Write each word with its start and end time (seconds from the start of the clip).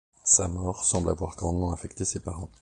Sa 0.23 0.47
mort 0.47 0.83
semble 0.83 1.11
avoir 1.11 1.35
grandement 1.35 1.73
affecté 1.73 2.05
ses 2.05 2.21
parents. 2.21 2.49